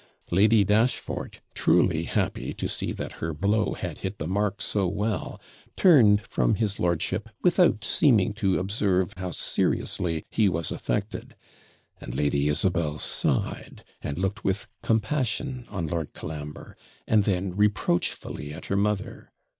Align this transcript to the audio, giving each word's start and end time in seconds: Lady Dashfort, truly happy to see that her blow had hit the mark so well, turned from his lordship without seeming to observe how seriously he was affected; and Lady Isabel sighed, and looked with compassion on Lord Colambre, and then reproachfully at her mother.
Lady 0.31 0.63
Dashfort, 0.65 1.41
truly 1.53 2.05
happy 2.05 2.55
to 2.55 2.67
see 2.67 2.91
that 2.91 3.11
her 3.21 3.35
blow 3.35 3.73
had 3.73 3.99
hit 3.99 4.17
the 4.17 4.25
mark 4.27 4.59
so 4.59 4.87
well, 4.87 5.39
turned 5.77 6.23
from 6.25 6.55
his 6.55 6.79
lordship 6.79 7.29
without 7.43 7.83
seeming 7.85 8.33
to 8.33 8.57
observe 8.57 9.13
how 9.17 9.29
seriously 9.29 10.23
he 10.31 10.49
was 10.49 10.71
affected; 10.71 11.35
and 11.99 12.15
Lady 12.15 12.49
Isabel 12.49 12.97
sighed, 12.97 13.83
and 14.01 14.17
looked 14.17 14.43
with 14.43 14.67
compassion 14.81 15.65
on 15.69 15.85
Lord 15.85 16.13
Colambre, 16.13 16.75
and 17.07 17.25
then 17.25 17.55
reproachfully 17.55 18.51
at 18.55 18.65
her 18.65 18.75
mother. 18.75 19.31